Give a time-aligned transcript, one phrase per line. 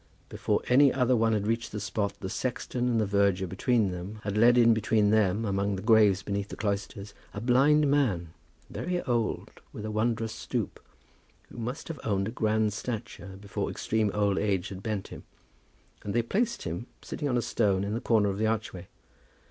[0.29, 4.19] Before any other one had reached the spot, the sexton and the verger between them
[4.23, 8.33] had led in between them, among the graves beneath the cloisters, a blind man,
[8.67, 10.79] very old, with a wondrous stoop,
[11.51, 15.21] but who must have owned a grand stature before extreme old age had bent him,
[16.03, 18.87] and they placed him sitting on a stone in the corner of the archway.